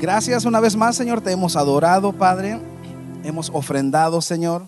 [0.00, 1.20] Gracias una vez más, Señor.
[1.20, 2.58] Te hemos adorado, Padre.
[3.22, 4.66] Hemos ofrendado, Señor.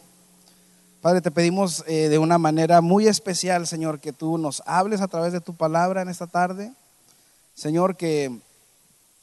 [1.01, 5.09] Padre, te pedimos eh, de una manera muy especial, Señor, que tú nos hables a
[5.09, 6.71] través de tu palabra en esta tarde.
[7.55, 8.31] Señor, que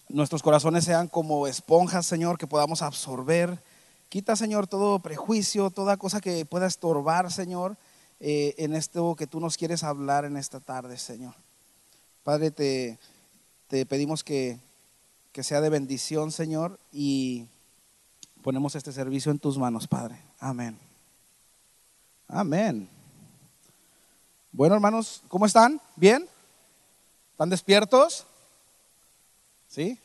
[0.07, 3.61] nuestros corazones sean como esponjas, Señor, que podamos absorber.
[4.09, 7.77] Quita, Señor, todo prejuicio, toda cosa que pueda estorbar, Señor,
[8.19, 11.35] eh, en esto que tú nos quieres hablar en esta tarde, Señor.
[12.23, 12.97] Padre, te,
[13.67, 14.57] te pedimos que
[15.31, 17.47] que sea de bendición, Señor, y
[18.41, 20.21] ponemos este servicio en tus manos, Padre.
[20.39, 20.77] Amén.
[22.27, 22.89] Amén.
[24.51, 25.79] Bueno, hermanos, ¿cómo están?
[25.95, 26.27] ¿Bien?
[27.31, 28.25] ¿Están despiertos?
[29.67, 29.99] ¿Sí?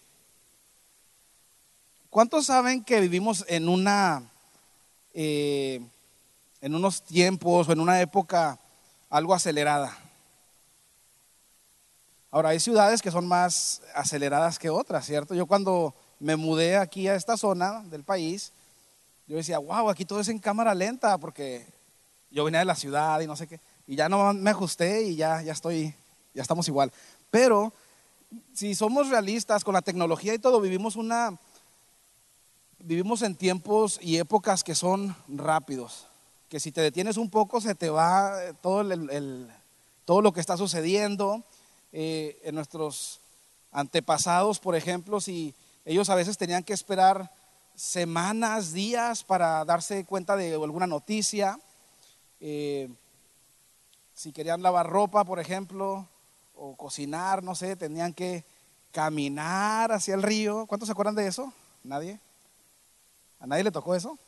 [2.11, 4.31] ¿Cuántos saben que vivimos en una,
[5.15, 5.81] eh,
[6.61, 8.59] en unos tiempos o en una época
[9.11, 10.04] algo acelerada?
[12.35, 15.37] Ahora, hay ciudades que son más aceleradas que otras, ¿cierto?
[15.37, 18.51] Yo cuando me mudé aquí a esta zona del país,
[19.29, 21.65] yo decía, wow, aquí todo es en cámara lenta, porque
[22.33, 25.15] yo venía de la ciudad y no sé qué, y ya no me ajusté y
[25.15, 25.95] ya, ya estoy,
[26.35, 26.91] ya estamos igual.
[27.31, 27.73] Pero
[28.53, 31.39] si somos realistas con la tecnología y todo, vivimos una,
[32.81, 36.09] vivimos en tiempos y épocas que son rápidos,
[36.49, 39.53] que si te detienes un poco se te va todo, el,
[40.05, 41.45] todo lo que está sucediendo
[41.97, 43.21] eh, en nuestros
[43.71, 47.31] antepasados, por ejemplo, si ellos a veces tenían que esperar
[47.77, 51.57] semanas, días para darse cuenta de alguna noticia.
[52.41, 52.89] Eh,
[54.13, 56.09] si querían lavar ropa, por ejemplo,
[56.57, 58.45] o cocinar, no sé, tenían que
[58.91, 60.67] caminar hacia el río.
[60.67, 61.53] ¿Cuántos se acuerdan de eso?
[61.85, 62.19] ¿Nadie?
[63.39, 64.19] ¿A nadie le tocó eso?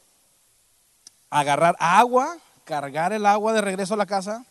[1.30, 4.46] Agarrar agua, cargar el agua de regreso a la casa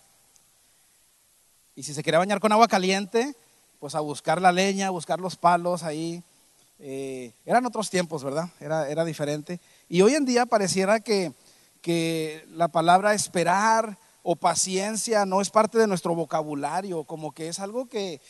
[1.76, 3.36] y si se quería bañar con agua caliente,
[3.80, 6.24] pues a buscar la leña, a buscar los palos ahí.
[6.80, 8.50] Eh, eran otros tiempos, ¿verdad?
[8.60, 9.60] Era, era diferente.
[9.90, 11.34] Y hoy en día pareciera que,
[11.82, 17.60] que la palabra esperar o paciencia no es parte de nuestro vocabulario, como que es
[17.60, 18.22] algo que,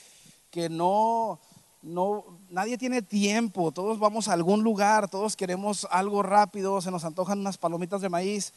[0.49, 1.39] que no,
[1.81, 7.05] no, nadie tiene tiempo, todos vamos a algún lugar, todos queremos algo rápido, se nos
[7.05, 8.53] antojan unas palomitas de maíz,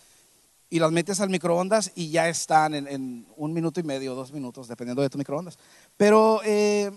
[0.70, 4.68] y las metes al microondas y ya están en, un minuto y medio, dos minutos,
[4.68, 5.58] dependiendo de tu microondas.
[5.96, 6.90] Pero eh,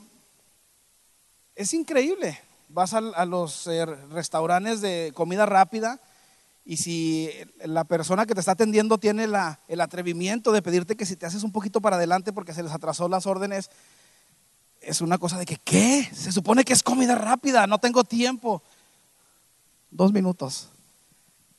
[1.55, 2.37] es increíble.
[2.69, 5.99] Vas a, los eh, restaurantes de comida rápida
[6.63, 7.29] y si
[7.65, 11.43] la persona que te está atendiendo tiene el atrevimiento de pedirte que si te haces
[11.43, 13.69] un poquito para adelante porque se les atrasó las órdenes,
[14.79, 16.09] es una cosa de que, ¿qué?
[16.13, 18.61] Se supone que es comida rápida, no tengo tiempo.
[19.91, 20.70] Dos minutos.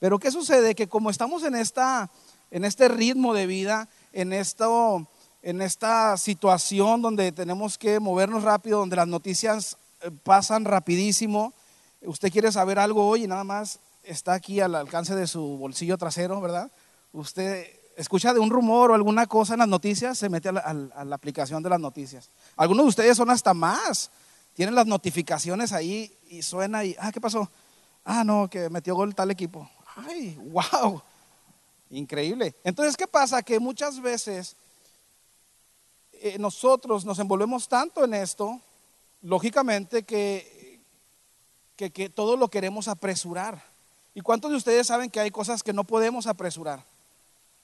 [0.02, 0.74] Pero ¿qué sucede?
[0.74, 2.10] Que como estamos en, esta,
[2.50, 5.06] en este ritmo de vida, en, esto,
[5.44, 11.52] en esta situación donde tenemos que movernos rápido, donde las noticias eh, pasan rapidísimo,
[12.00, 15.96] usted quiere saber algo hoy y nada más está aquí al alcance de su bolsillo
[15.96, 16.72] trasero, ¿verdad?
[17.12, 17.64] Usted
[17.96, 21.62] escucha de un rumor o alguna cosa en las noticias, se mete a la, aplicación
[21.62, 22.28] de las noticias.
[22.56, 24.10] Algunos de ustedes son hasta más,
[24.54, 27.48] tienen las notificaciones ahí y suena y, ah, ¿qué pasó?
[28.04, 29.70] Ah, no, que metió gol tal equipo.
[29.96, 31.02] ¡Ay, wow!
[31.90, 32.54] Increíble.
[32.64, 33.42] Entonces, ¿qué pasa?
[33.42, 34.56] Que muchas veces
[36.12, 38.60] eh, nosotros nos envolvemos tanto en esto,
[39.20, 40.80] lógicamente, que,
[41.76, 43.62] que, que todo lo queremos apresurar.
[44.14, 46.84] ¿Y cuántos de ustedes saben que hay cosas que no podemos apresurar?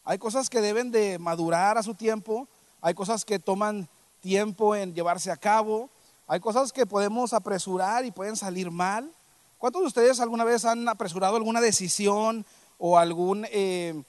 [0.04, 2.48] Hay cosas que deben de madurar a su tiempo,
[2.80, 3.88] hay cosas que toman
[4.20, 5.90] tiempo en llevarse a cabo,
[6.26, 9.10] hay cosas que podemos apresurar y pueden salir mal.
[9.58, 12.46] ¿Cuántos de ustedes alguna vez han apresurado alguna decisión
[12.78, 14.00] o algún, eh,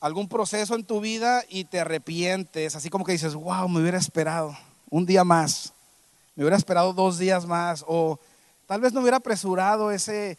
[0.00, 2.74] algún proceso en tu vida y te arrepientes?
[2.74, 4.58] Así como que dices, wow, me hubiera esperado
[4.90, 5.72] un día más,
[6.34, 8.18] me hubiera esperado dos días más, o
[8.66, 10.36] tal vez no hubiera apresurado ese,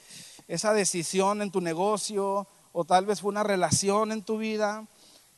[0.50, 4.86] esa decisión en tu negocio, o tal vez fue una relación en tu vida.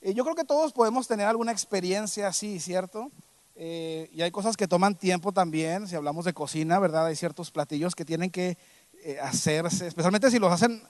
[0.01, 3.11] Eh, yo creo que todos podemos tener alguna experiencia así, ¿cierto?
[3.55, 7.05] Eh, y hay cosas que toman tiempo también, si hablamos de cocina, ¿verdad?
[7.05, 8.57] Hay ciertos platillos que tienen que
[9.07, 10.81] eh, hacerse, especialmente si los hacen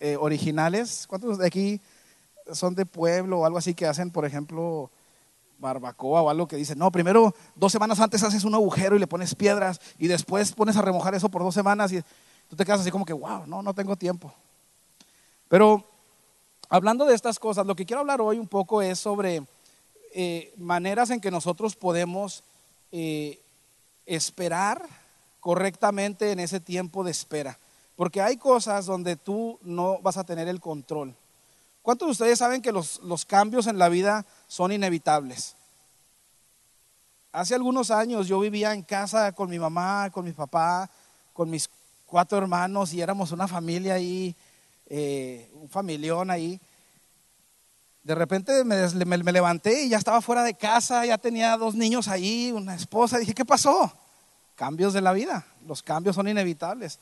[0.00, 1.06] eh, originales.
[1.06, 1.80] ¿Cuántos de aquí
[2.52, 4.90] son de pueblo o algo así que hacen, por ejemplo,
[5.60, 9.06] barbacoa o algo que dicen, no, primero dos semanas antes haces un agujero y le
[9.06, 11.92] pones piedras y después pones a remojar eso por dos semanas.
[11.92, 12.02] Y,
[12.48, 14.34] tú te quedas así como que, wow, no, no tengo tiempo.
[15.46, 15.88] Pero
[16.68, 19.46] hablando de estas cosas, lo que quiero hablar hoy un poco es sobre
[20.12, 22.42] eh, maneras en que nosotros podemos
[24.06, 24.88] esperar
[25.44, 27.58] correctamente en ese tiempo de espera.
[27.96, 31.14] Porque hay cosas donde tú no vas a tener el control.
[31.82, 35.54] ¿Cuántos de ustedes saben que los, los cambios en la vida son inevitables?
[37.30, 40.88] Hace algunos años yo vivía en casa con mi mamá, con mi papá,
[41.34, 41.68] con mis
[42.06, 44.34] cuatro hermanos y éramos una familia ahí,
[44.86, 46.58] eh, un familión ahí.
[48.02, 52.08] De repente me, me, levanté y ya estaba fuera de casa, ya tenía dos niños
[52.08, 53.18] ahí, una esposa.
[53.18, 53.92] Dije, ¿qué pasó?
[54.54, 55.46] Cambios de la vida.
[55.66, 57.00] Los cambios son inevitables.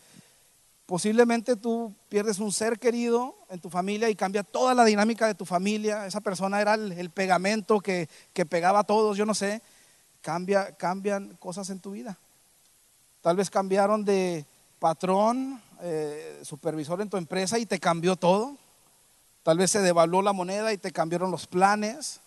[0.86, 5.34] Posiblemente tú pierdes un ser querido en tu familia y cambia toda la dinámica de
[5.34, 6.06] tu familia.
[6.06, 8.08] Esa persona era el, pegamento que,
[8.48, 9.62] pegaba a todos, yo no sé.
[10.20, 12.18] Cambia, cambian cosas en tu vida.
[13.22, 14.44] Tal vez cambiaron de
[14.78, 18.56] patrón, eh, supervisor en tu empresa y te cambió todo.
[19.42, 22.20] Tal vez se devaluó la moneda y te cambiaron los planes.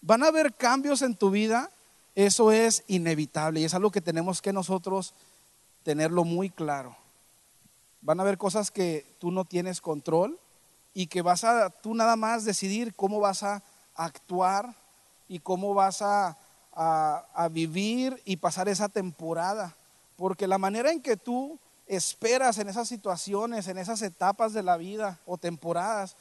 [0.00, 1.70] Van a haber cambios en tu vida.
[2.14, 5.14] Eso es inevitable y es algo que tenemos que nosotros
[5.82, 6.94] tenerlo muy claro.
[8.02, 10.38] Van a haber cosas que tú no tienes control
[10.92, 13.62] y que vas a tú nada más decidir cómo vas a
[13.94, 14.74] actuar
[15.26, 16.36] y cómo vas a,
[16.74, 19.74] a, vivir y pasar esa temporada.
[20.16, 24.76] Porque la manera en que tú esperas en esas situaciones, en esas etapas de la
[24.76, 26.16] vida o temporadas,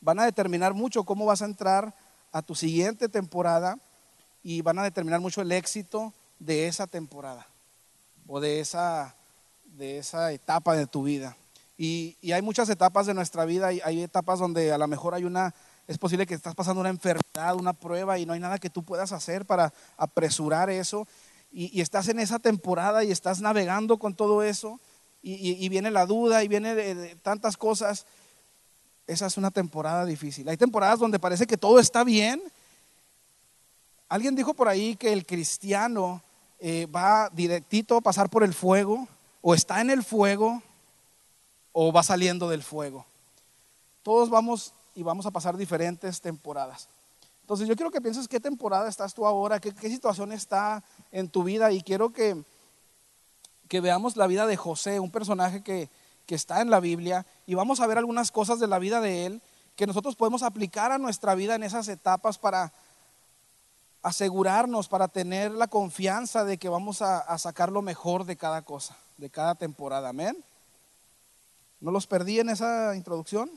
[0.00, 1.94] van a determinar mucho cómo vas a entrar
[2.30, 3.78] a tu siguiente temporada
[4.42, 7.46] y van a determinar mucho el éxito de esa temporada
[8.26, 9.14] o de esa
[9.64, 11.36] de esa etapa de tu vida.
[11.78, 15.24] Y, hay muchas etapas de nuestra vida, hay, hay etapas donde a lo mejor hay
[15.24, 15.54] una,
[15.88, 18.84] es posible que estás pasando una enfermedad, una prueba y no hay nada que tú
[18.84, 21.08] puedas hacer para apresurar eso.
[21.50, 24.80] Y, estás en esa temporada y estás navegando con todo eso
[25.22, 28.06] y, viene la duda y viene tantas cosas.
[29.06, 30.48] Esa es una temporada difícil.
[30.48, 32.42] Hay temporadas donde parece que todo está bien.
[34.12, 36.20] Alguien dijo por ahí que el cristiano
[36.58, 39.08] eh, va directito a pasar por el fuego
[39.40, 40.62] o está en el fuego
[41.72, 43.06] o va saliendo del fuego.
[44.02, 46.90] Todos vamos y vamos a pasar diferentes temporadas.
[47.40, 51.42] Entonces yo quiero que pienses qué temporada estás tú ahora, qué, situación está en tu
[51.42, 52.36] vida y quiero que,
[53.66, 55.88] que veamos la vida de José, un personaje que,
[56.26, 59.24] que está en la Biblia y vamos a ver algunas cosas de la vida de
[59.24, 59.42] él
[59.74, 62.74] que nosotros podemos aplicar a nuestra vida en esas etapas para
[64.02, 68.96] asegurarnos, para tener la confianza de que vamos a sacar lo mejor de cada cosa
[69.22, 70.08] de cada temporada.
[70.08, 70.36] Amén.
[71.80, 73.48] ¿No los perdí en esa introducción?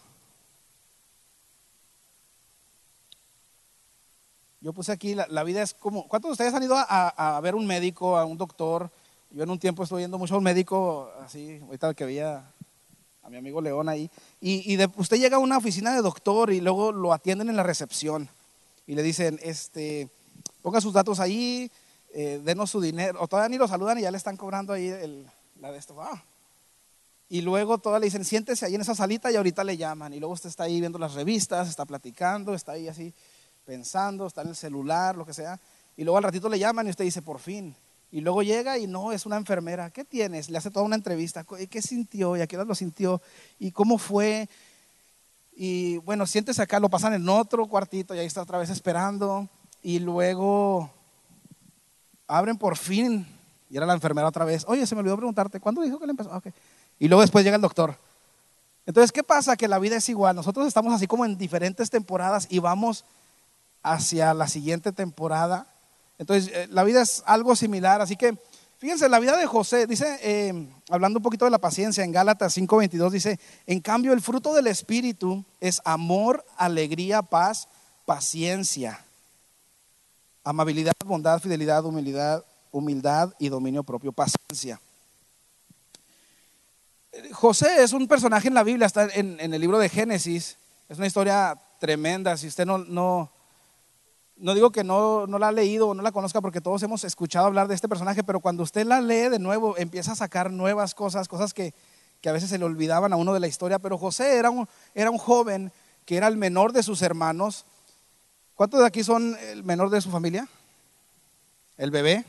[4.62, 7.65] Yo puse aquí, la, vida es como, ¿cuántos de ustedes han ido a, ver un
[7.65, 8.91] médico, a un doctor?
[9.31, 12.51] Yo en un tiempo estuve yendo mucho a un médico, así, ahorita que veía
[13.21, 14.09] a mi amigo León ahí,
[14.41, 18.30] y, usted llega a una oficina de doctor y luego lo atienden en la recepción
[18.88, 20.09] y le dicen, este,
[20.65, 21.71] ponga sus datos ahí,
[22.12, 24.88] eh, denos su dinero, o todavía ni lo saludan y ya le están cobrando ahí
[24.88, 25.29] el,
[25.59, 26.25] la de esto, ah.
[27.29, 30.12] Y luego toda le dicen, siéntese ahí en esa salita y ahorita le llaman.
[30.13, 33.13] Y luego usted está ahí viendo las revistas, está platicando, está ahí así
[33.63, 35.59] pensando, está en el celular, lo que sea.
[35.95, 37.75] Y luego al ratito le llaman y usted dice, por fin.
[38.09, 39.91] Y luego llega y no, es una enfermera.
[39.91, 40.50] ¿Qué tienes?
[40.50, 41.44] Le hace toda una entrevista.
[41.44, 42.35] ¿Qué sintió?
[42.38, 43.21] ¿Y a qué hora lo sintió?
[43.59, 44.50] ¿Y cómo fue?
[45.55, 49.48] Y bueno, siéntese acá, lo pasan en otro cuartito y ahí está otra vez esperando.
[49.86, 50.89] Y luego
[52.25, 53.24] abren por fin
[53.70, 54.65] y era la enfermera otra vez.
[54.68, 56.36] Oye, se me olvidó preguntarte, ¿cuándo dijo que le empezó?
[56.36, 56.51] Okay.
[56.98, 57.96] Y luego después llega el doctor.
[58.88, 59.56] Entonces, ¿qué pasa?
[59.56, 60.36] Que la vida es igual.
[60.36, 63.06] Nosotros estamos así como en diferentes temporadas y vamos
[63.84, 65.68] hacia la siguiente temporada.
[66.18, 68.01] Entonces, eh, la vida es algo similar.
[68.01, 68.36] Así que,
[68.80, 72.58] fíjense, la vida de José, dice, eh, hablando un poquito de la paciencia, en Gálatas
[72.58, 77.68] 5:22 dice, en cambio, el fruto del Espíritu es amor, alegría, paz,
[78.08, 79.04] paciencia,
[80.46, 84.80] amabilidad, bondad, fidelidad, humildad, humildad y dominio propio, paciencia.
[87.32, 91.08] José es un personaje en la Biblia, está en, el libro de Génesis, es una
[91.08, 93.32] historia tremenda, si usted no, no,
[94.38, 97.04] no digo que no, no la ha leído o no la conozca porque todos hemos
[97.04, 100.52] escuchado hablar de este personaje, pero cuando usted la lee de nuevo empieza a sacar
[100.52, 101.74] nuevas cosas, cosas que,
[102.22, 104.68] que a veces se le olvidaban a uno de la historia, pero José era un,
[104.94, 105.72] era un joven
[106.06, 107.66] que era el menor de sus hermanos.
[108.55, 110.47] ¿Cuántos de aquí son el menor de su familia?
[111.77, 112.24] ¿El bebé?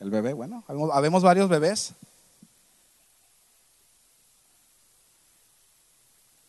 [0.00, 0.62] El bebé, bueno,
[0.92, 1.94] habemos varios bebés.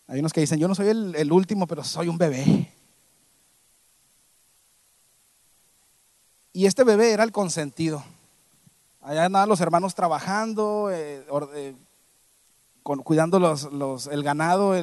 [0.07, 2.73] Hay unos que dicen, yo no soy el, último, pero soy un bebé.
[6.51, 8.03] Y este bebé era el consentido.
[9.01, 11.75] Allá andaban los hermanos trabajando, eh, eh,
[12.83, 14.75] cuidando los, el ganado,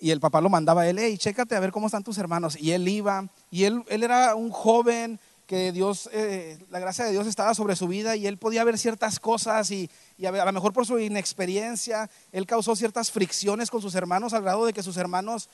[0.00, 2.56] y el papá lo mandaba a él, hey, chécate a ver cómo están tus hermanos.
[2.60, 7.10] Y él iba, y él, él era un joven que Dios, eh, la gracia de
[7.10, 9.88] Dios estaba sobre su vida y él podía ver ciertas cosas y,
[10.22, 14.66] a, lo mejor por su inexperiencia, él causó ciertas fricciones con sus hermanos al grado
[14.66, 15.48] de que sus hermanos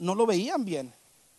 [0.00, 0.92] no lo veían bien.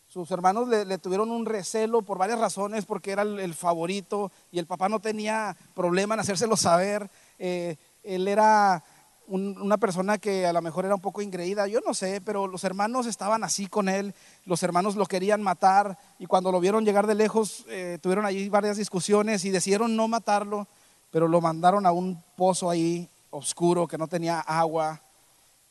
[0.07, 4.65] Sus hermanos le, tuvieron un recelo por varias razones, porque era el, favorito y el
[4.65, 7.09] papá no tenía problema en hacérselo saber.
[7.37, 8.81] Eh, él era
[9.27, 12.63] una persona que a lo mejor era un poco ingreída, yo no sé, pero los
[12.63, 14.13] hermanos estaban así con él,
[14.45, 18.49] los hermanos lo querían matar y cuando lo vieron llegar de lejos eh, tuvieron allí
[18.49, 20.67] varias discusiones y decidieron no matarlo,
[21.09, 25.01] pero lo mandaron a un pozo ahí oscuro que no tenía agua.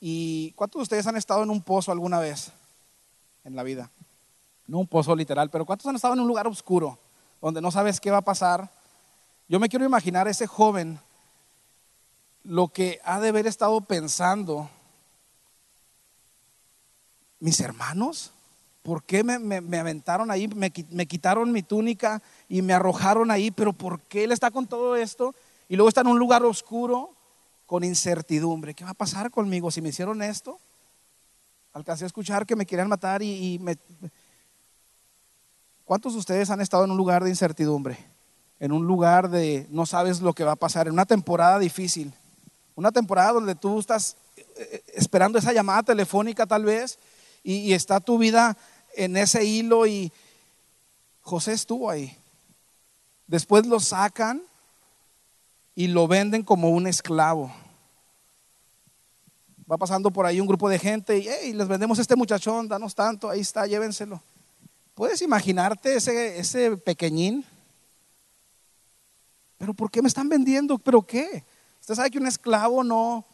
[0.00, 2.52] ¿Y cuántos de ustedes han estado en un pozo alguna vez
[3.44, 3.90] en la vida?
[4.66, 6.98] No un pozo literal, pero ¿cuántos han estado en un lugar oscuro
[7.40, 8.70] donde no sabes qué va a pasar?
[9.48, 10.98] Yo me quiero imaginar ese joven
[12.44, 14.68] lo que ha de haber estado pensando,
[17.38, 18.32] mis hermanos,
[18.82, 23.50] ¿por qué me, aventaron ahí, me, quitaron mi túnica y me arrojaron ahí?
[23.50, 25.34] Pero ¿por qué él está con todo esto?
[25.68, 27.10] Y luego está en un lugar oscuro
[27.66, 28.74] con incertidumbre.
[28.74, 30.58] ¿Qué va a pasar conmigo si me hicieron esto?
[31.72, 33.78] Alcancé a escuchar que me querían matar y, y me...
[35.84, 37.98] ¿Cuántos de ustedes han estado en un lugar de incertidumbre?
[38.60, 42.14] En un lugar de no sabes lo que va a pasar, en una temporada difícil.
[42.74, 46.98] Una temporada donde tú estás eh, eh, esperando esa llamada telefónica tal vez
[47.42, 48.56] y, está tu vida
[48.94, 50.12] en ese hilo y
[51.20, 52.16] José estuvo ahí.
[53.26, 54.42] Después lo sacan
[55.74, 57.52] y lo venden como un esclavo.
[59.70, 63.28] Va pasando por ahí un grupo de gente y les vendemos este muchachón, danos tanto,
[63.28, 64.20] ahí está, llévenselo.
[64.94, 67.44] ¿Puedes imaginarte ese, ese pequeñín?
[69.56, 70.78] ¿Pero por qué me están vendiendo?
[70.78, 71.44] ¿Pero qué?
[71.82, 73.24] Usted sabe que un esclavo no,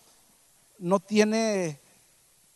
[0.78, 1.78] no tiene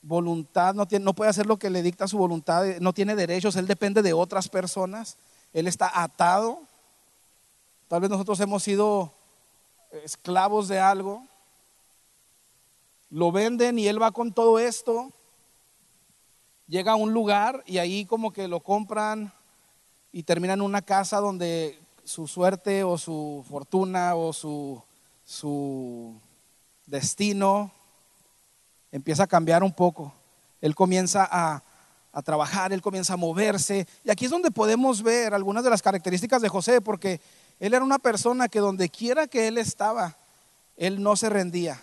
[0.00, 3.66] voluntad, no, no puede hacer lo que le dicta su voluntad, no tiene derechos, él
[3.66, 5.18] depende de otras personas,
[5.52, 6.62] él está atado.
[7.88, 9.12] Tal vez nosotros hemos sido
[10.02, 11.26] esclavos de algo,
[13.10, 15.10] lo venden y él va con todo esto,
[16.68, 19.30] llega a un lugar y ahí como que lo compran
[20.10, 24.82] y termina en una casa donde su suerte o su fortuna o su
[25.32, 26.20] su
[26.84, 27.72] destino
[28.90, 30.12] empieza a cambiar un poco.
[30.60, 31.62] Él comienza a,
[32.22, 33.86] trabajar, él comienza a moverse.
[34.04, 37.18] Y aquí es donde podemos ver algunas de las características de José, porque
[37.58, 40.18] él era una persona que donde quiera que él estaba,
[40.76, 41.82] él no se rendía.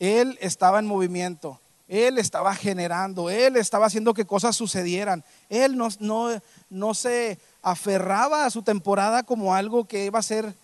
[0.00, 5.22] Él estaba en movimiento, él estaba generando, él estaba haciendo que cosas sucedieran.
[5.48, 10.56] Él no, no, no se aferraba a su temporada como algo que iba a ser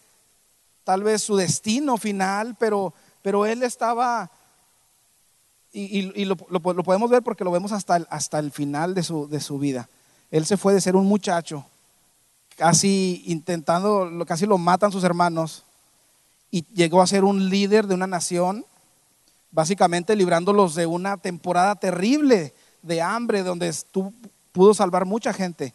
[0.91, 2.93] tal vez su destino final, pero,
[3.23, 4.29] pero él estaba,
[5.73, 9.39] y, lo, podemos ver porque lo vemos hasta el, hasta el final de su, de
[9.39, 9.89] su vida.
[10.33, 11.65] Él se fue de ser un muchacho,
[12.57, 15.63] casi intentando, casi lo matan sus hermanos,
[16.51, 18.67] y llegó a ser un líder de una nación,
[19.53, 23.73] básicamente librándolos de una temporada terrible de hambre, donde
[24.51, 25.73] pudo salvar mucha gente.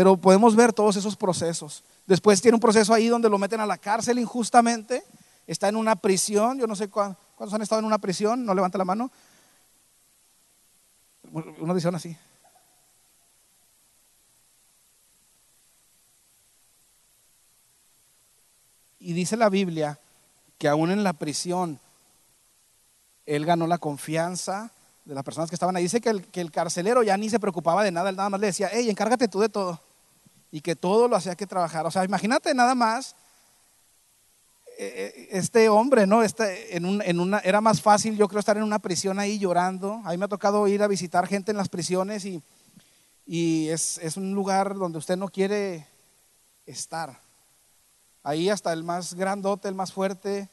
[0.00, 1.84] Pero podemos ver todos esos procesos.
[2.06, 5.04] Después tiene un proceso ahí donde lo meten a la cárcel injustamente.
[5.46, 6.58] Está en una prisión.
[6.58, 8.46] Yo no sé cuántos han estado en una prisión.
[8.46, 9.10] No levanta la mano.
[11.30, 12.16] Una prisión así.
[19.00, 19.98] Y dice la Biblia
[20.56, 21.78] que aún en la prisión
[23.26, 24.70] él ganó la confianza
[25.04, 25.82] de las personas que estaban ahí.
[25.82, 28.40] Dice que el, que el carcelero ya ni se preocupaba de nada, él nada más
[28.40, 29.89] le decía, hey, encárgate tú de todo
[30.50, 31.86] y que todo lo hacía que trabajar.
[31.86, 33.14] O sea, imagínate nada más
[34.78, 36.22] eh, eh, este hombre, ¿no?
[36.22, 40.00] Este, en, una, era más fácil, yo creo, estar en una prisión ahí llorando.
[40.04, 42.42] A mí me ha tocado ir a visitar gente en las prisiones y,
[43.26, 45.86] y es, es un lugar donde usted no quiere
[46.66, 47.20] estar.
[48.22, 50.48] Ahí hasta el más grandote, el más fuerte,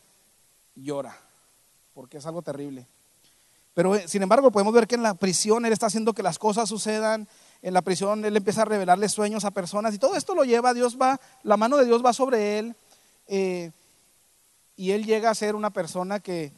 [0.75, 1.17] llora,
[1.93, 2.87] porque es algo terrible.
[3.73, 6.39] Pero eh, sin embargo podemos ver que en la prisión Él está haciendo que las
[6.39, 7.27] cosas sucedan,
[7.61, 10.73] en la prisión, él empieza a revelarle sueños a personas y todo esto lo lleva,
[10.73, 12.75] Dios va, la mano de Dios va sobre él
[13.27, 13.71] eh,
[14.75, 16.51] y él llega a ser una persona que,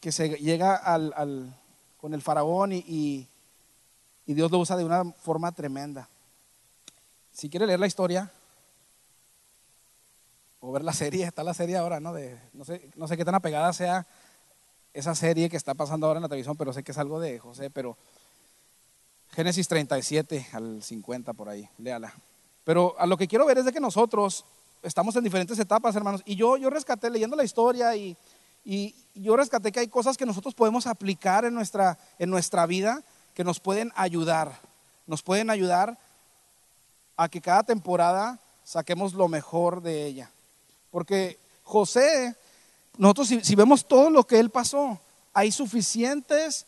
[0.00, 1.54] que se llega al,
[1.98, 3.28] con el faraón y,
[4.26, 6.08] Dios lo usa de una forma tremenda.
[7.32, 8.32] Si quiere leer la historia
[10.60, 12.14] o ver la serie, está la serie ahora, ¿no?
[12.14, 14.06] De, no, sé, no sé qué tan apegada sea
[14.94, 17.38] esa serie que está pasando ahora en la televisión, pero sé que es algo de
[17.38, 17.98] José, pero
[19.32, 22.14] Génesis 37 al 50 por ahí, léala.
[22.64, 24.44] Pero a lo que quiero ver es de que nosotros
[24.82, 26.22] estamos en diferentes etapas, hermanos.
[26.24, 28.16] Y yo, yo rescaté leyendo la historia y,
[28.64, 33.02] Y yo rescaté que hay cosas que nosotros podemos aplicar en nuestra, en nuestra vida
[33.34, 34.60] que nos pueden ayudar.
[35.06, 35.98] Nos pueden ayudar
[37.16, 40.30] a que cada temporada saquemos lo mejor de ella.
[40.90, 42.36] Porque José,
[42.98, 45.00] nosotros si, vemos todo lo que él pasó,
[45.32, 46.66] hay suficientes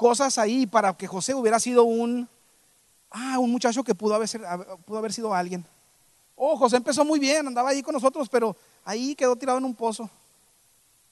[0.00, 2.26] cosas ahí para que José hubiera sido un,
[3.10, 4.30] ah, un muchacho que pudo haber,
[4.86, 5.62] pudo haber sido alguien.
[6.36, 9.74] Oh, José empezó muy bien, andaba ahí con nosotros, pero ahí quedó tirado en un
[9.74, 10.08] pozo.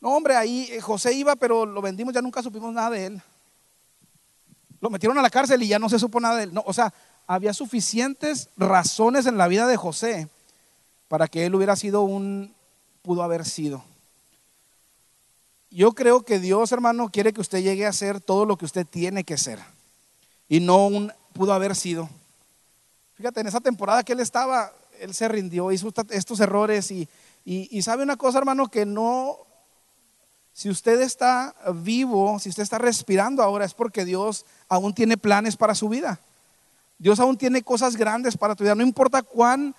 [0.00, 3.22] No, hombre, ahí eh, José iba, pero lo vendimos, ya nunca supimos nada de él.
[4.80, 6.54] Lo metieron a la cárcel y ya no se supo nada de él.
[6.54, 6.94] No, o sea,
[7.26, 10.30] había suficientes razones en la vida de José
[11.08, 12.54] para que él hubiera sido un,
[13.02, 13.84] pudo haber sido.
[15.70, 18.86] Yo creo que Dios, hermano, quiere que usted llegue a ser todo lo que usted
[18.86, 19.58] tiene que ser
[20.48, 22.08] y no un pudo haber sido.
[23.14, 27.08] Fíjate, en esa temporada que él estaba, él se rindió, hizo estos errores y,
[27.44, 29.38] y sabe una cosa, hermano, que no,
[30.58, 35.56] si usted está vivo, si usted está respirando ahora, es porque Dios aún tiene planes
[35.56, 36.18] para su vida.
[36.98, 38.74] Dios aún tiene cosas grandes para tu vida.
[38.74, 39.74] No importa cuán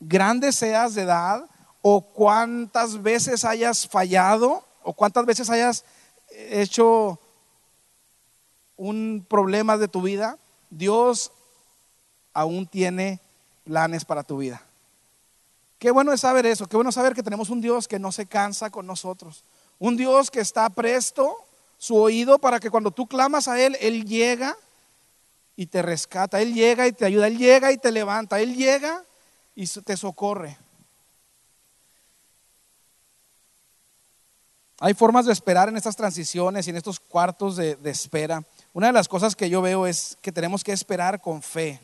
[0.00, 1.44] grande seas de edad
[1.80, 5.84] o cuántas veces hayas fallado o cuántas veces hayas
[6.30, 7.20] hecho
[8.78, 10.38] un problema de tu vida,
[10.70, 11.30] Dios
[12.32, 13.20] aún tiene
[13.64, 14.62] planes para tu vida.
[15.78, 18.24] Qué bueno es saber eso, qué bueno saber que tenemos un Dios que no se
[18.24, 19.44] cansa con nosotros,
[19.78, 21.36] un Dios que está presto
[21.76, 24.56] su oído para que cuando tú clamas a Él, Él llega
[25.54, 26.40] y te rescata.
[26.40, 29.04] Él llega y te ayuda, Él llega y te levanta, Él llega
[29.54, 30.56] y te socorre.
[34.80, 38.44] Hay formas de esperar en estas transiciones y en estos cuartos de, espera.
[38.72, 41.80] Una de las cosas que yo veo es que tenemos que esperar con fe.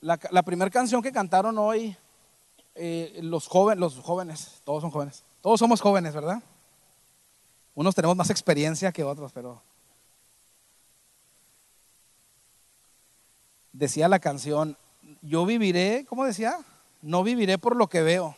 [0.00, 1.96] La, primera canción que cantaron hoy,
[2.74, 6.42] eh, los, jóvenes, los jóvenes, todos son jóvenes, todos somos jóvenes, ¿verdad?
[7.74, 9.62] Unos tenemos más experiencia que otros, pero
[13.72, 14.76] decía la canción,
[15.22, 16.58] yo viviré, ¿cómo decía?
[17.02, 18.34] No viviré por lo que veo.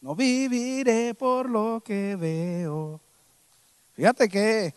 [0.00, 3.00] No viviré por lo que veo.
[3.94, 4.74] Fíjate que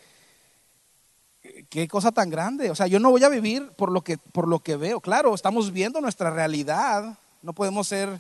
[1.70, 2.72] qué cosa tan grande.
[2.72, 5.00] O sea, yo no voy a vivir por lo que, por lo que veo.
[5.00, 7.18] Claro, estamos viendo nuestra realidad.
[7.44, 8.20] No podemos ser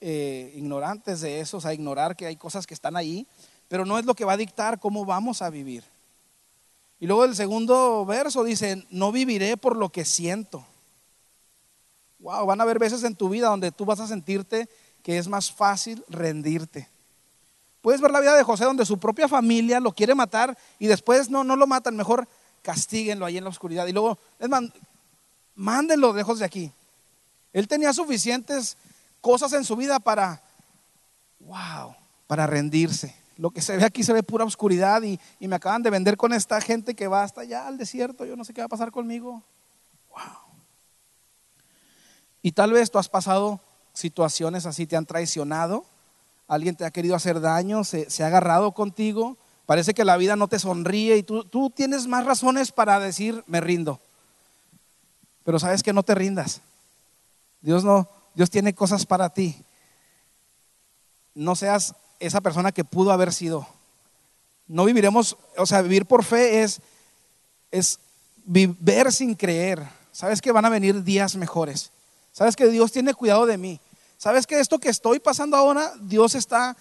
[0.00, 3.26] eh, ignorantes de eso, o sea, ignorar que hay cosas que están ahí
[3.72, 5.82] pero no es lo que va a dictar cómo vamos a vivir.
[7.00, 10.62] Y luego el segundo verso dice, no viviré por lo que siento.
[12.22, 14.68] Wow, van a haber veces en tu vida donde tú vas a sentirte
[15.02, 16.88] que es más fácil rendirte.
[17.80, 21.28] Puedes ver la vida de José donde su propia familia lo quiere matar y después
[21.28, 22.28] no, no lo matan, mejor
[22.62, 23.88] castíguenlo ahí en la oscuridad.
[23.88, 24.48] Y luego, es
[25.56, 26.72] mándenlo lejos de aquí.
[27.52, 28.76] Él tenía suficientes
[29.20, 30.40] cosas en su vida para,
[31.40, 31.96] wow,
[32.28, 33.16] para rendirse.
[33.36, 36.32] Lo que se ve aquí se ve pura oscuridad y, me acaban de vender con
[36.32, 38.24] esta gente que va hasta allá al desierto.
[38.24, 39.42] Yo no sé qué va a pasar conmigo.
[40.10, 40.51] Wow.
[42.42, 43.60] Y tal vez tú has pasado
[43.92, 45.84] situaciones así, te han traicionado,
[46.48, 50.48] alguien te ha querido hacer daño, se, ha agarrado contigo, parece que la vida no
[50.48, 54.00] te sonríe y tú, tú tienes más razones para decir, me rindo.
[55.44, 56.60] Pero sabes que no te rindas.
[57.60, 59.56] Dios no, Dios tiene cosas para ti.
[61.34, 63.66] No seas esa persona que pudo haber sido.
[64.66, 66.80] No viviremos, o sea, vivir por fe es,
[67.70, 67.98] es
[68.44, 69.86] vivir sin creer.
[70.12, 71.91] Sabes que van a venir días mejores.
[72.32, 73.80] Sabes que Dios tiene cuidado de mí.
[74.16, 76.76] Sabes que esto que estoy pasando ahora, Dios está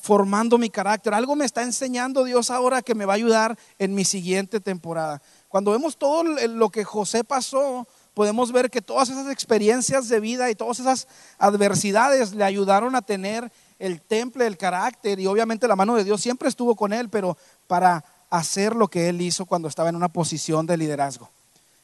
[0.00, 1.14] formando mi carácter.
[1.14, 5.20] Algo me está enseñando Dios ahora que me va a ayudar en mi siguiente temporada.
[5.48, 10.50] Cuando vemos todo lo que José pasó, podemos ver que todas esas experiencias de vida
[10.50, 15.76] y todas esas adversidades le ayudaron a tener el temple, el carácter y obviamente la
[15.76, 19.68] mano de Dios siempre estuvo con él, pero para hacer lo que él hizo cuando
[19.68, 21.28] estaba en una posición de liderazgo.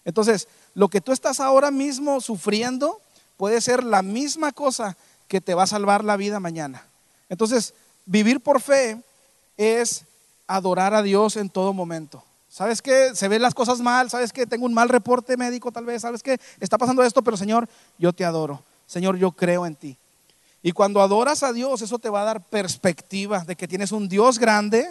[0.04, 3.00] Entonces, lo que tú estás ahora mismo sufriendo
[3.36, 4.96] puede ser la misma cosa
[5.28, 6.84] que te va a salvar la vida mañana.
[7.28, 7.74] Entonces,
[8.06, 9.00] vivir por fe
[9.56, 10.04] es
[10.46, 12.24] adorar a Dios en todo momento.
[12.48, 15.84] ¿Sabes que Se ven las cosas mal, sabes que tengo un mal reporte médico tal
[15.84, 18.62] vez, sabes que está pasando esto, pero Señor, yo te adoro.
[18.86, 19.96] Señor, yo creo en ti.
[20.62, 24.08] Y cuando adoras a Dios, eso te va a dar perspectiva de que tienes un
[24.08, 24.88] Dios grande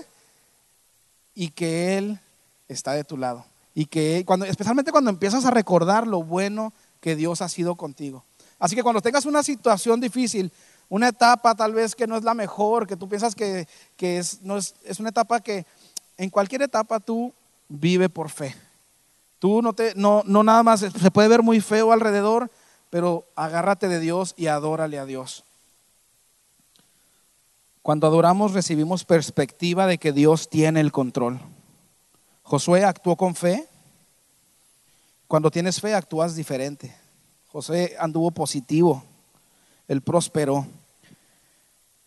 [1.34, 2.20] y que Él
[2.68, 3.46] está de tu lado.
[3.78, 8.24] Y que cuando, especialmente cuando empiezas a recordar lo bueno que Dios ha sido contigo.
[8.58, 10.52] Así que cuando tengas una situación difícil,
[10.90, 13.68] una etapa tal vez que no es la mejor, que tú piensas que,
[14.00, 15.64] es, no es, es, una etapa que
[16.18, 17.32] en cualquier etapa tú
[17.70, 18.56] vive por fe.
[19.38, 22.50] Tú no, te, no, no nada más, se puede ver muy feo alrededor,
[22.90, 25.44] pero agárrate de Dios y adórale a Dios.
[27.84, 31.40] Cuando adoramos recibimos perspectiva de que Dios tiene el control.
[32.48, 33.68] Josué actuó con fe.
[35.28, 36.96] Cuando tienes fe actúas diferente.
[37.52, 39.04] José anduvo positivo.
[39.90, 40.66] Él prosperó.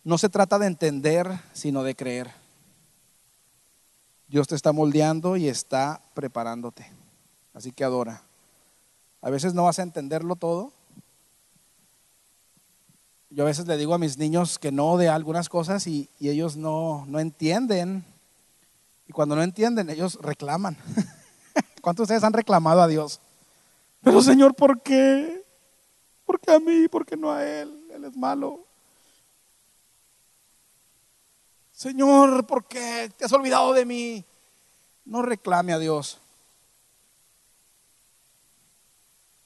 [0.03, 2.31] No se trata de entender, sino de creer.
[4.29, 6.91] Dios te está moldeando y está preparándote.
[7.53, 8.23] Así que adora.
[9.21, 10.73] A veces no vas a entenderlo todo.
[13.29, 16.57] Yo a veces le digo a mis niños que no de algunas cosas y, ellos
[16.57, 18.07] no, no entienden.
[19.11, 20.77] Y cuando no entienden, ellos reclaman.
[21.83, 23.21] ¿Cuántos de ustedes han reclamado a Dios?
[24.05, 25.45] Pero Señor, ¿por qué?
[26.25, 26.87] ¿Por qué a mí?
[26.87, 27.89] ¿Por qué no a Él?
[27.93, 28.65] Él es malo.
[31.73, 34.25] Señor, ¿por qué te has olvidado de mí?
[35.05, 36.21] No reclame a Dios.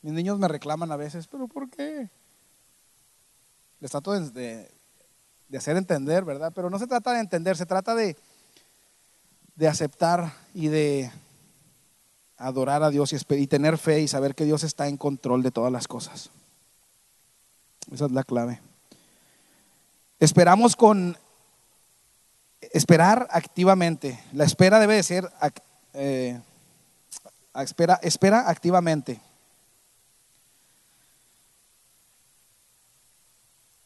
[0.03, 2.11] Mis niños me reclaman a veces, pero ¿por qué?
[3.81, 4.71] Les trato de,
[5.57, 6.53] hacer entender, ¿verdad?
[6.55, 8.15] Pero no se trata de entender, se trata de,
[9.55, 11.11] de aceptar y de
[12.37, 15.51] adorar a Dios y, y tener fe y saber que Dios está en control de
[15.51, 16.31] todas las cosas.
[17.93, 18.61] Esa es la clave.
[20.19, 21.17] Esperamos con
[22.73, 24.23] esperar activamente.
[24.33, 25.31] La espera debe de ser,
[25.93, 26.41] eh,
[27.55, 29.21] espera, espera activamente.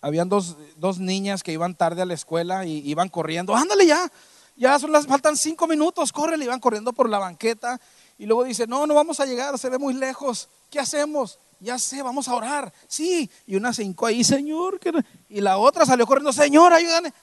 [0.01, 0.57] Habían dos,
[0.99, 3.57] niñas que iban tarde a la escuela y iban corriendo.
[3.57, 4.11] Ándale ya,
[4.59, 7.81] ya son las, faltan cinco minutos, corre, iban corriendo por la banqueta.
[8.19, 10.49] Y luego dice, no, no vamos a llegar, se ve muy lejos.
[10.69, 11.39] ¿Qué hacemos?
[11.61, 12.73] Ya sé, vamos a orar.
[12.89, 13.31] Sí.
[13.47, 14.81] Y una hincó ahí, Señor.
[15.29, 17.15] Y la otra salió corriendo, Señor, ayúdame.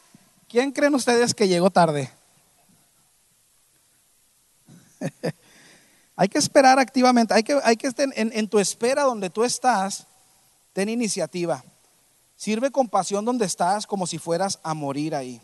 [0.47, 2.09] ¿Quién creen ustedes que llegó tarde?
[6.15, 9.43] hay que esperar activamente, hay que, hay que estar en, en tu espera donde tú
[9.43, 10.07] estás,
[10.71, 11.65] ten iniciativa.
[12.37, 15.41] Sirve con pasión donde estás como si fueras a morir ahí.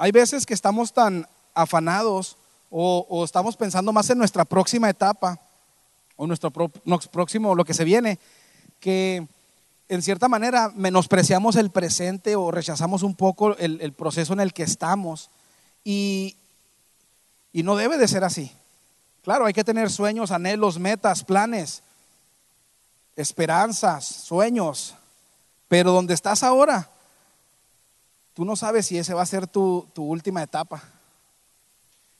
[0.00, 2.38] Hay veces que estamos tan afanados
[2.70, 5.38] o, estamos pensando más en nuestra próxima etapa
[6.16, 8.18] o nuestro próximo, lo que se viene,
[8.80, 9.28] que
[9.90, 14.62] en cierta manera menospreciamos el presente o rechazamos un poco el, proceso en el que
[14.62, 15.28] estamos.
[15.84, 16.34] Y,
[17.52, 18.50] y no debe de ser así.
[19.22, 21.82] Claro, hay que tener sueños, anhelos, metas, planes,
[23.16, 24.94] esperanzas, sueños.
[25.68, 26.88] Pero donde estás ahora,
[28.34, 30.82] tú no sabes si ese va a ser tu, tu última etapa.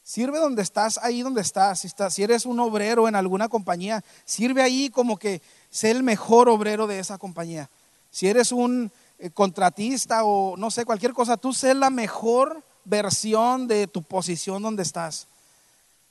[0.03, 1.81] Sirve donde estás, ahí donde estás.
[1.81, 2.14] Si, estás.
[2.14, 6.87] si eres un obrero en alguna compañía, sirve ahí como que sé el mejor obrero
[6.87, 7.70] de esa compañía.
[8.11, 13.68] Si eres un eh, contratista o no sé, cualquier cosa, tú sé la mejor versión
[13.68, 15.29] de tu posición donde estás.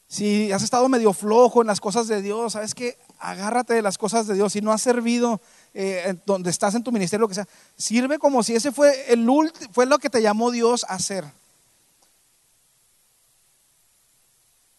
[0.08, 3.98] Si has estado medio flojo en las cosas de Dios, sabes que agárrate de las
[3.98, 4.54] cosas de Dios.
[4.54, 5.42] Si no has servido
[5.74, 9.28] eh, donde estás en tu ministerio, lo que sea, sirve como si ese fue el
[9.72, 11.26] fue lo que te llamó Dios a hacer.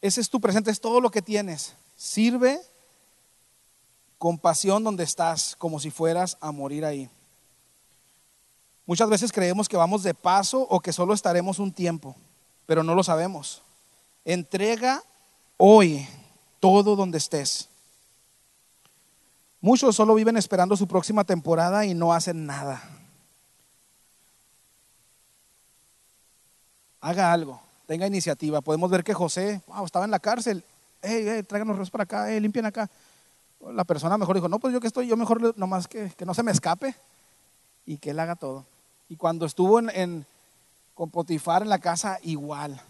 [0.02, 1.74] Ese es tu presente, es todo lo que tienes.
[1.96, 2.60] Sirve
[4.18, 7.08] con pasión donde estás, como si fueras a morir ahí.
[8.84, 12.16] Muchas veces creemos que vamos de paso o que solo estaremos un tiempo,
[12.66, 13.62] pero no lo sabemos.
[14.24, 15.02] Entrega
[15.56, 16.06] hoy
[16.60, 17.69] todo donde estés.
[19.60, 22.82] Muchos solo viven esperando su próxima temporada y no hacen nada.
[27.00, 28.60] Haga algo tenga iniciativa.
[28.60, 30.62] Podemos ver que José, wow, estaba en la cárcel.
[31.02, 32.88] Hey, hey, tráiganos los para acá, hey, limpien acá.
[33.72, 36.32] La persona mejor dijo, no, pues yo que estoy, yo mejor nomás que, que no
[36.32, 36.94] se me escape
[37.84, 38.64] y que él haga todo.
[39.08, 40.24] Y cuando estuvo en,
[40.94, 42.80] con Potifar en la casa, igual.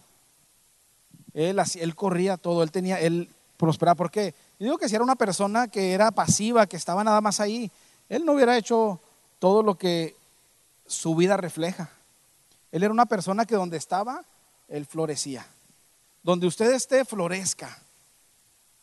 [1.32, 3.94] Él, él corría todo, él tenía, él prosperaba.
[3.94, 4.34] ¿Por qué?
[4.60, 7.72] Yo digo que si era una persona que era pasiva, que estaba nada más ahí,
[8.10, 9.00] él no hubiera hecho
[9.38, 10.14] todo lo que
[10.86, 11.90] su vida refleja.
[12.70, 14.22] Él era una persona que donde estaba,
[14.68, 15.46] él florecía.
[16.22, 17.78] Donde usted esté, florezca.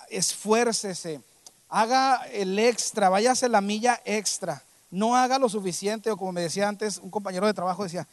[0.10, 1.22] Esfuércese.
[1.70, 4.64] Haga el extra, váyase la milla extra.
[4.90, 8.08] No haga lo suficiente, o como me decía antes un compañero de trabajo, decía,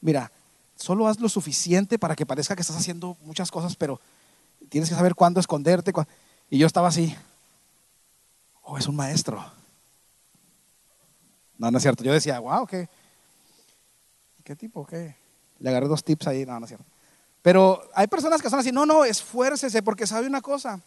[0.00, 0.32] mira,
[0.74, 4.00] solo haz lo suficiente para que parezca que estás haciendo muchas cosas, pero
[4.70, 5.92] tienes que saber cuándo esconderte.
[6.50, 7.16] Y yo estaba así,
[8.62, 9.42] oh, es un maestro.
[11.56, 12.02] No, no es cierto.
[12.02, 12.88] Yo decía, wow, ¿qué,
[14.42, 14.84] qué tipo?
[14.84, 15.14] ¿Qué?
[15.60, 16.86] Le agarré dos tips ahí, no, no es cierto.
[17.42, 20.80] Pero hay personas que son así, no, no, esfuércese porque sabe una cosa.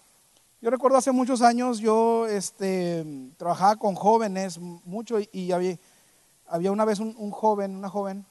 [0.62, 3.06] Yo recuerdo hace muchos años, yo este,
[3.38, 5.78] trabajaba con jóvenes mucho y, había,
[6.47, 8.26] había, una vez un, joven, una joven,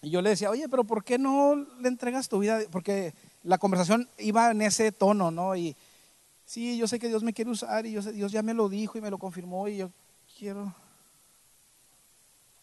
[0.00, 2.60] y yo le decía, oye, pero ¿por qué no le entregas tu vida?
[2.70, 5.56] Porque la conversación iba en ese tono, ¿no?
[5.56, 5.74] Y
[6.48, 9.00] sí, yo sé que Dios me quiere usar y Dios ya me lo dijo y
[9.02, 9.90] me lo confirmó y yo
[10.38, 10.74] quiero...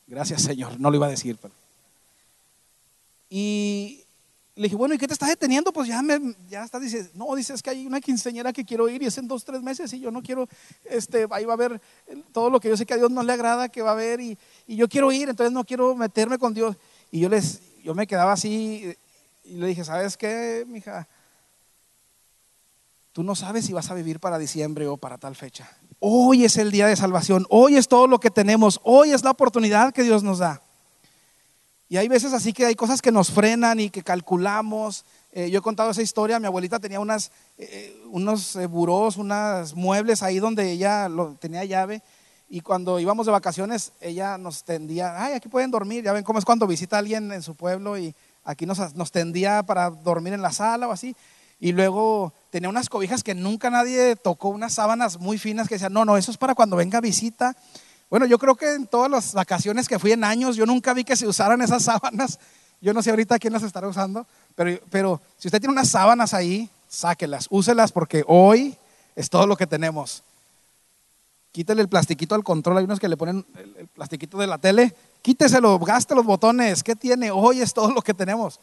[0.07, 0.79] Gracias, Señor.
[0.79, 1.37] No lo iba a decir.
[1.41, 1.53] Pero.
[3.29, 4.03] Y
[4.55, 5.73] le dije, bueno, ¿y qué te estás deteniendo?
[5.73, 8.87] Pues ya me, ya está, dice, no, dice, es que hay una quinceñera que quiero
[8.87, 10.47] ir y es en dos, tres meses y yo no quiero,
[10.85, 11.81] este, ahí va a haber
[12.31, 14.21] todo lo que yo sé que a Dios no le agrada que va a haber
[14.21, 16.77] y, y yo quiero ir, entonces no quiero meterme con Dios.
[17.11, 18.95] Y yo les, yo me quedaba así
[19.43, 21.07] y le dije, ¿sabes qué, mija?
[23.15, 25.69] Tú no sabes si vas a vivir para diciembre o para tal fecha.
[26.01, 29.31] Hoy es el día de salvación, hoy es todo lo que tenemos, hoy es la
[29.31, 30.61] oportunidad que Dios nos da.
[31.87, 35.05] Y hay veces así que hay cosas que nos frenan y que calculamos.
[35.31, 39.73] Eh, yo he contado esa historia, mi abuelita tenía unas, eh, unos eh, burós, unos
[39.75, 42.03] muebles ahí donde ella lo, tenía llave.
[42.49, 46.03] Y cuando íbamos de vacaciones, ella nos tendía, ay, aquí pueden dormir.
[46.03, 49.63] Ya ven cómo es cuando visita alguien en su pueblo y aquí nos, nos tendía
[49.63, 51.15] para dormir en la sala o así.
[51.59, 55.93] Y luego tenía unas cobijas que nunca nadie tocó, unas sábanas muy finas que decían,
[55.93, 57.55] no, no, eso es para cuando venga visita
[58.09, 61.03] bueno, yo creo que en todas las vacaciones que fui en años, yo nunca vi
[61.03, 62.39] que se usaran esas sábanas.
[62.81, 66.33] Yo no sé ahorita quién las estará usando, pero, pero si usted tiene unas sábanas
[66.33, 68.77] ahí, sáquelas, úselas porque hoy
[69.15, 70.23] es todo lo que tenemos.
[71.51, 74.93] Quítele el plastiquito al control, hay unos que le ponen el, plastiquito de la tele,
[75.21, 77.31] quíteselo, gaste los botones, ¿qué tiene?
[77.31, 78.59] Hoy es todo lo que tenemos.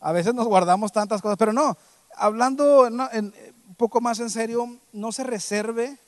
[0.00, 1.76] A veces nos guardamos tantas cosas, pero no,
[2.20, 5.98] hablando un poco más en serio, no se reserve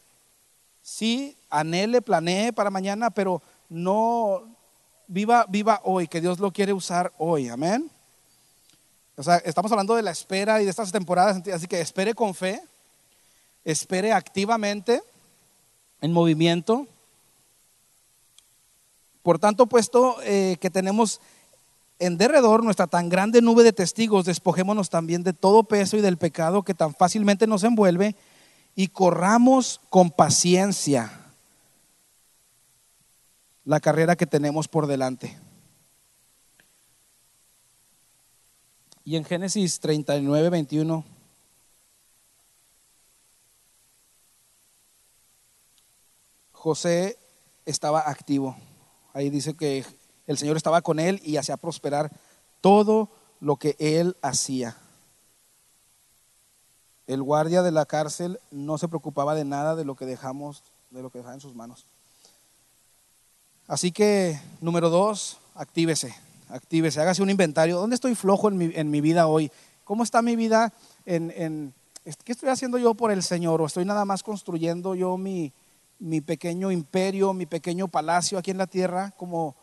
[0.83, 4.43] sí, anhele, planee para mañana, pero no
[5.07, 7.91] viva, viva hoy, que Dios lo quiere usar hoy, amén.
[9.17, 12.35] O sea, estamos hablando de la espera y de estas temporadas, así que espere con
[12.35, 12.61] fe,
[13.65, 15.03] espere activamente,
[16.01, 16.89] en movimiento.
[19.23, 21.21] Por tanto, puesto eh, que tenemos
[22.03, 26.19] en derredor nuestra tan grande nube de testigos, despojémonos también de todo peso y del
[26.19, 28.17] pecado que tan fácilmente nos envuelve
[28.75, 31.13] y corramos con paciencia
[33.65, 35.39] la carrera que tenemos por delante.
[39.05, 41.05] Y en Génesis 39, 21,
[46.51, 47.17] José
[47.65, 48.57] estaba activo.
[49.13, 49.85] Ahí dice que
[50.27, 52.11] el Señor estaba con él y hacía prosperar
[52.61, 53.09] todo
[53.41, 54.77] lo que él hacía.
[57.07, 61.03] El guardia de la cárcel no se preocupaba de nada de lo que dejamos, de
[61.03, 61.85] lo que dejaba en sus manos.
[63.67, 66.15] Así que, número dos, actívese,
[66.49, 67.79] actívese, hágase un inventario.
[67.79, 69.51] ¿Dónde estoy flojo en mi, en mi vida hoy?
[69.85, 70.73] ¿Cómo está mi vida
[71.05, 71.75] en,
[72.25, 73.61] ¿Qué estoy haciendo yo por el Señor?
[73.61, 75.53] ¿O estoy nada más construyendo yo mi,
[75.99, 79.55] mi pequeño imperio, mi pequeño palacio aquí en la tierra, como,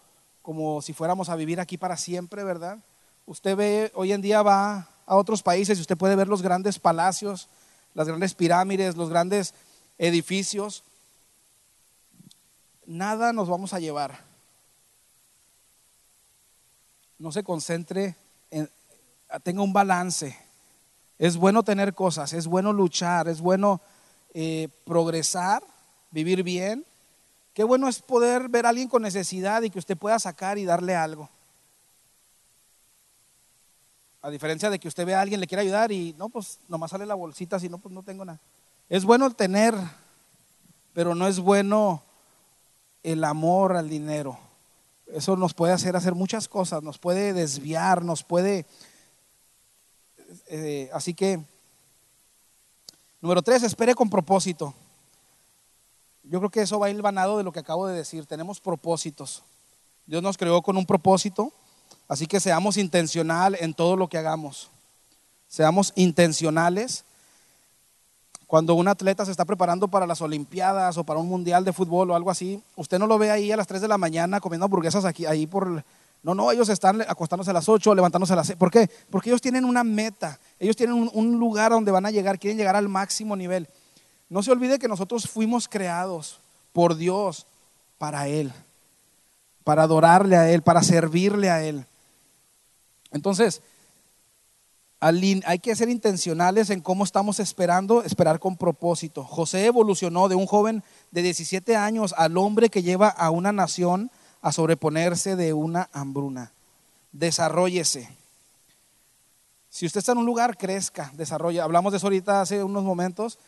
[0.50, 2.80] como si fuéramos a vivir aquí para siempre, ¿verdad?
[3.28, 6.80] Usted ve, hoy en día va a otros países y usted puede ver los grandes
[6.80, 7.48] palacios,
[7.94, 9.54] las grandes pirámides, los grandes
[10.00, 10.84] edificios.
[12.88, 14.22] Nada nos vamos a llevar.
[17.20, 18.16] No se concentre
[18.50, 18.68] en,
[19.44, 20.36] tenga un balance.
[21.20, 23.82] Es bueno tener cosas, es bueno luchar, es bueno
[24.34, 25.62] eh, progresar,
[26.10, 26.88] vivir bien.
[27.60, 30.63] Qué bueno es poder ver a alguien con necesidad y que usted pueda sacar y
[30.63, 31.28] darle algo.
[34.22, 36.91] A diferencia de que usted ve a alguien, le quiere ayudar y no, pues nomás
[36.91, 38.39] sale la bolsita, si no, pues no tengo nada.
[38.88, 39.76] Es bueno tener,
[40.93, 42.02] pero no es bueno
[43.04, 44.39] el amor al dinero.
[45.08, 48.65] Eso nos puede hacer hacer muchas cosas, nos puede desviar, nos puede...
[50.48, 51.43] Eh, así que,
[53.19, 54.74] número tres, espere con propósito.
[56.30, 58.28] Yo creo que eso va a ir vanado de lo que acabo de decir.
[58.28, 59.42] Tenemos propósitos.
[60.06, 61.52] Dios nos creó con un propósito.
[62.08, 64.70] Así que seamos intencionales en todo lo que hagamos.
[65.48, 67.04] Seamos intencionales.
[68.46, 72.12] Cuando un atleta se está preparando para las Olimpiadas o para un mundial de fútbol
[72.12, 74.65] o algo así, usted no lo ve ahí a las 3 de la mañana comiendo
[74.65, 75.84] hamburguesas aquí, ahí por...
[76.22, 78.60] No, no, ellos están acostándose a las 8, levantándose a las 6.
[78.60, 78.89] ¿Por qué?
[79.10, 82.58] Porque ellos tienen una meta, ellos tienen un, un lugar donde van a llegar, quieren
[82.58, 83.68] llegar al máximo nivel.
[84.30, 86.39] No se olvide que nosotros fuimos creados
[86.72, 87.48] por Dios
[87.98, 88.54] para Él,
[89.63, 91.86] para adorarle a Él, para servirle a Él.
[93.12, 93.62] Entonces,
[95.00, 99.24] hay que ser intencionales en cómo estamos esperando, esperar con propósito.
[99.24, 104.12] José evolucionó de un joven de 17 años al hombre que lleva a una nación
[104.42, 106.52] a sobreponerse de una hambruna.
[107.13, 108.10] Desarrollese.
[109.70, 111.62] Si usted está en un lugar, crezca, desarrolle.
[111.62, 113.39] Hablamos de eso ahorita hace unos momentos.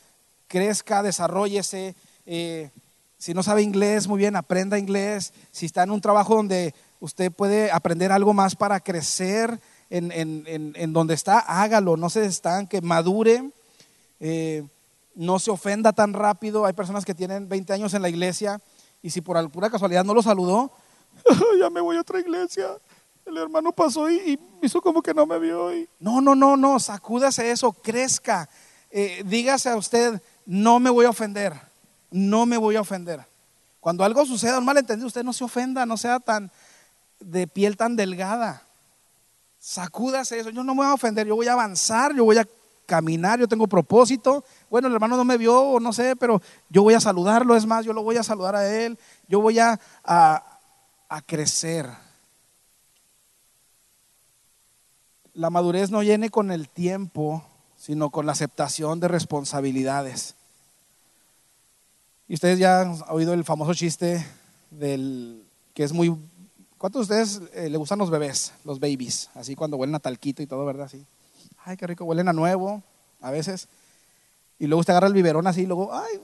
[0.52, 1.96] Crezca, desarrollese.
[2.26, 2.70] Eh,
[3.18, 5.32] si no sabe inglés, muy bien, aprenda inglés.
[5.50, 11.14] Si está en un trabajo donde usted puede aprender algo más para crecer en, donde
[11.14, 13.50] está, hágalo, no se estanque, madure,
[14.20, 14.68] eh,
[15.16, 16.66] no se ofenda tan rápido.
[16.66, 18.60] Hay personas que tienen 20 años en la iglesia
[19.02, 20.70] y si por pura casualidad no lo saludó,
[21.62, 22.68] ya me voy a otra iglesia.
[23.26, 25.74] El hermano pasó y, hizo como que no me vio.
[25.74, 25.88] Y...
[25.98, 28.50] No, no, no, no, sacúdase eso, crezca.
[28.94, 31.54] Eh, dígase a usted, no me voy a ofender,
[32.10, 33.26] no me voy a ofender.
[33.80, 36.52] Cuando algo suceda, un malentendido, usted no se ofenda, no sea tan
[37.20, 38.64] de piel tan delgada.
[39.60, 42.48] Sacúdase eso, yo no me voy a ofender, yo voy a avanzar, yo voy a
[42.86, 44.44] caminar, yo tengo propósito.
[44.70, 47.66] Bueno, el hermano no me vio, o no sé, pero yo voy a saludarlo, es
[47.66, 50.60] más, yo lo voy a saludar a él, yo voy a, a,
[51.08, 51.88] a crecer.
[55.34, 57.44] La madurez no viene con el tiempo,
[57.82, 60.36] sino con la aceptación de responsabilidades.
[62.28, 64.24] Y ustedes ya han oído el famoso chiste
[64.70, 66.16] del que es muy...
[66.78, 69.32] ¿Cuántos de ustedes eh, le gustan los bebés, los babies?
[69.34, 70.86] Así cuando huelen a talquito y todo, ¿verdad?
[70.86, 71.04] Así.
[71.66, 72.84] Ay, qué rico, huelen a nuevo
[73.20, 73.68] a veces.
[74.60, 76.22] Y luego usted agarra el biberón así y luego, ay.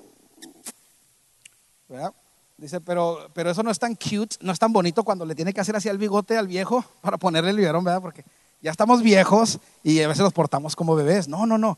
[1.90, 2.14] ¿verdad?
[2.58, 5.54] Dice, pero, pero eso no es tan cute, no es tan bonito cuando le tiene
[5.54, 8.02] que hacer así al bigote al viejo para ponerle el biberón, ¿verdad?
[8.02, 8.24] Porque
[8.62, 11.28] ya estamos viejos y a veces nos portamos como bebés.
[11.28, 11.78] No, no, no.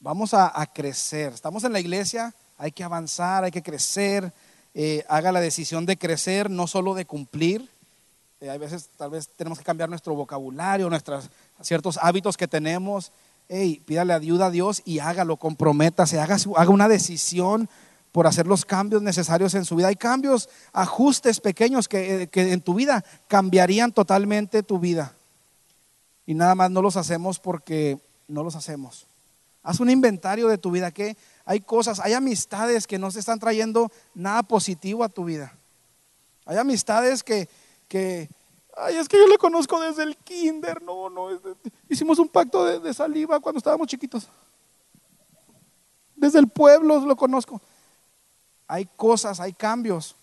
[0.00, 1.32] Vamos a, crecer.
[1.32, 4.32] Estamos en la iglesia, hay que avanzar, hay que crecer.
[4.74, 7.68] Eh, haga la decisión de crecer, no solo de cumplir.
[8.40, 13.12] Eh, hay veces, tal vez tenemos que cambiar nuestro vocabulario, nuestros ciertos hábitos que tenemos.
[13.48, 17.68] Hey, pídale ayuda a Dios y hágalo, comprométase, haga, haga una decisión
[18.12, 19.88] por hacer los cambios necesarios en su vida.
[19.88, 25.14] Hay cambios, ajustes pequeños que, eh, que en tu vida cambiarían totalmente tu vida
[26.28, 29.06] y nada más no los hacemos porque no los hacemos.
[29.62, 33.38] Haz un inventario de tu vida, que hay cosas, hay amistades que no se están
[33.38, 35.54] trayendo nada positivo a tu vida.
[36.44, 37.48] Hay amistades que,
[37.88, 38.28] que
[38.76, 41.30] ay, es que yo le conozco desde el kinder, no, no,
[41.88, 44.28] hicimos un pacto de, de saliva cuando estábamos chiquitos.
[46.14, 47.58] Desde el pueblo lo conozco.
[48.66, 50.14] Hay cosas, hay cambios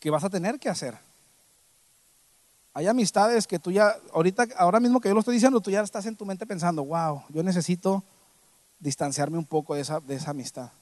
[0.00, 1.05] que vas a tener que hacer.
[2.76, 5.80] Hay amistades que tú ya, ahorita, ahora mismo que yo lo estoy diciendo, tú ya
[5.80, 8.04] estás en tu mente pensando, wow, yo necesito
[8.80, 10.72] distanciarme un poco de esa, de esa amistad.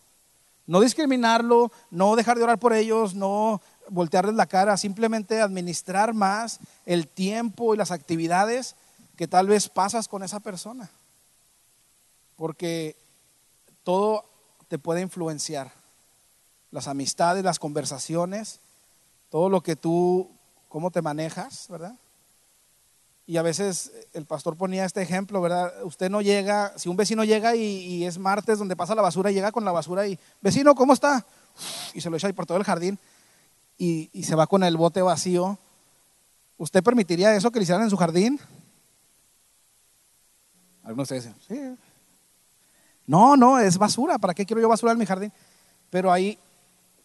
[0.66, 6.58] No discriminarlo, no dejar de orar por ellos, no voltearles la cara, simplemente administrar más
[6.84, 8.74] el tiempo y las actividades
[9.16, 10.90] que tal vez pasas con esa persona.
[12.34, 12.96] Porque
[13.84, 14.24] todo
[14.66, 15.70] te puede influenciar.
[16.72, 18.58] Las amistades, las conversaciones,
[19.30, 20.33] todo lo que tú
[20.74, 21.94] cómo te manejas, ¿verdad?
[23.28, 25.72] Y a veces el pastor ponía este ejemplo, ¿verdad?
[25.84, 29.52] Usted no llega, si un vecino llega y, es martes donde pasa la basura, llega
[29.52, 31.24] con la basura y, vecino, ¿cómo está?
[31.94, 32.98] Y se lo echa ahí por todo el jardín
[33.78, 35.56] y, se va con el bote vacío.
[36.58, 38.40] ¿Usted permitiría eso que le hicieran en su jardín?
[40.82, 41.82] Algunos de ustedes dicen, sí.
[43.06, 44.18] No, no, es basura.
[44.18, 45.32] ¿Para qué quiero yo basura en mi jardín?
[45.88, 46.36] Pero hay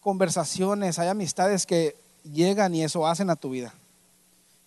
[0.00, 3.74] conversaciones, hay amistades que llegan y eso hacen a tu vida.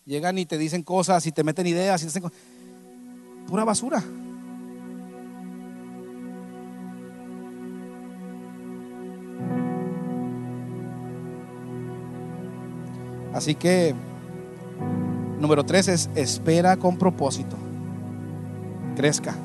[0.05, 2.21] Llegan y te dicen cosas y te meten ideas y te
[3.47, 4.03] pura basura.
[13.33, 13.95] Así que,
[15.39, 17.57] número tres es espera con propósito.
[18.95, 19.35] Crezca.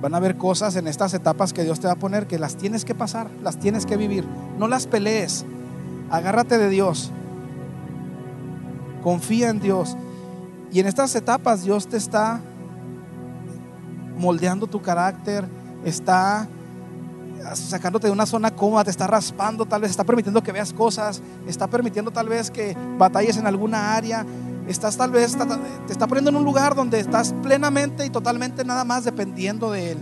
[0.00, 2.56] Van a haber cosas en estas etapas que Dios te va a poner que las
[2.56, 4.24] tienes que pasar, las tienes que vivir.
[4.58, 5.44] No las pelees.
[6.10, 7.10] Agárrate de Dios.
[9.02, 9.96] Confía en Dios.
[10.72, 12.40] Y en estas etapas Dios te está
[14.18, 15.46] moldeando tu carácter,
[15.84, 16.48] está
[17.54, 21.22] sacándote de una zona cómoda, te está raspando, tal vez está permitiendo que veas cosas,
[21.46, 24.26] está permitiendo tal vez que batalles en alguna área,
[24.66, 25.36] estás tal vez,
[25.86, 29.92] te está poniendo en un lugar donde estás plenamente y totalmente nada más dependiendo de
[29.92, 29.98] Él.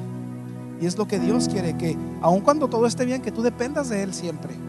[0.80, 3.88] Y es lo que Dios quiere, que aun cuando todo esté bien, que tú dependas
[3.88, 4.65] de Él siempre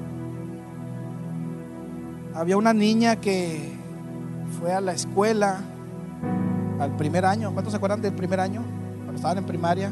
[2.38, 3.74] había una niña que
[4.60, 5.58] fue a la escuela
[6.80, 7.52] al primer año.
[7.52, 8.62] ¿Cuántos se acuerdan del primer año?
[8.98, 9.92] Cuando estaban en primaria.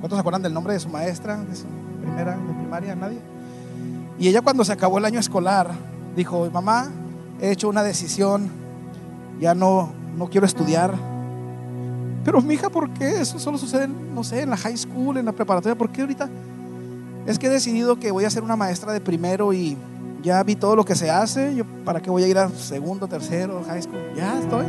[0.00, 1.66] ¿Cuántos se acuerdan del nombre de su maestra de su
[2.00, 2.96] primera de primaria?
[2.96, 3.20] Nadie.
[4.18, 5.70] Y ella cuando se acabó el año escolar
[6.16, 6.88] dijo, mamá,
[7.40, 8.50] he hecho una decisión,
[9.40, 10.94] ya no, no quiero estudiar.
[12.24, 13.20] Pero mi hija, ¿por qué?
[13.20, 15.78] Eso solo sucede, no sé, en la high school, en la preparatoria.
[15.78, 16.28] ¿Por qué ahorita?
[17.24, 19.76] Es que he decidido que voy a ser una maestra de primero y
[20.22, 23.06] ya vi todo lo que se hace, yo para qué voy a ir a segundo,
[23.06, 24.66] tercero, high school, ya estoy.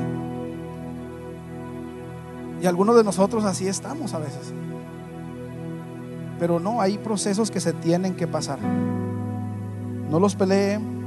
[2.61, 4.53] Y algunos de nosotros así estamos a veces.
[6.39, 8.59] Pero no, hay procesos que se tienen que pasar.
[10.09, 10.99] No los peleen.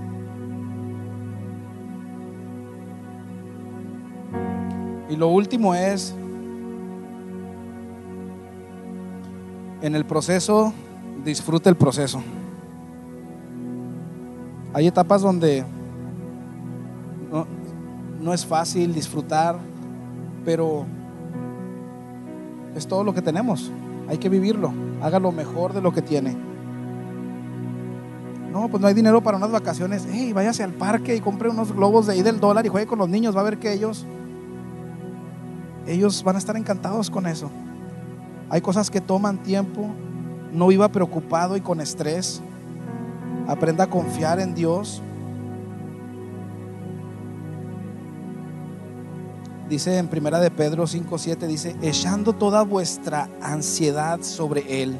[5.09, 6.15] Y lo último es,
[9.83, 10.73] en el proceso,
[11.23, 12.23] disfrute el proceso.
[14.75, 15.65] Hay etapas donde
[18.21, 19.57] no, es fácil disfrutar,
[20.45, 20.87] pero
[22.75, 23.71] es todo lo que tenemos.
[24.09, 24.73] Hay que vivirlo.
[25.03, 26.37] Haga lo mejor de lo que tiene.
[28.51, 30.07] No, pues no hay dinero para unas vacaciones.
[30.11, 32.99] Hey, váyase al parque y compre unos globos de ahí del dólar y juegue con
[32.99, 33.37] los niños.
[33.37, 34.07] Va a ver que ellos,
[35.87, 37.51] ellos van a estar encantados con eso.
[38.51, 39.91] Hay cosas que toman tiempo.
[40.53, 42.43] No viva preocupado y con estrés.
[43.49, 45.03] Aprenda a confiar en Dios.
[49.69, 54.97] Dice en Primera de Pedro 5:7 dice, "Echando toda vuestra ansiedad sobre él,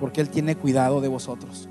[0.00, 1.69] porque él tiene cuidado de vosotros."